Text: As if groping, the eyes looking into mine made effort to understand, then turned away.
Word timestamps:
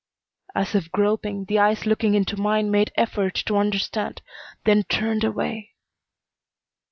As 0.55 0.73
if 0.73 0.91
groping, 0.91 1.45
the 1.45 1.59
eyes 1.59 1.85
looking 1.85 2.15
into 2.15 2.35
mine 2.35 2.71
made 2.71 2.91
effort 2.97 3.35
to 3.45 3.57
understand, 3.57 4.23
then 4.65 4.81
turned 4.85 5.23
away. 5.23 5.75